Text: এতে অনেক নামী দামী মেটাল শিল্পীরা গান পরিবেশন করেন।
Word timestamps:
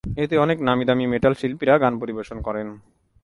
এতে 0.17 0.35
অনেক 0.37 0.57
নামী 0.61 0.83
দামী 0.85 1.05
মেটাল 1.07 1.33
শিল্পীরা 1.33 1.75
গান 1.77 1.93
পরিবেশন 1.99 2.37
করেন। 2.41 2.67